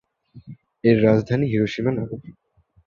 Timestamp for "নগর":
1.91-2.19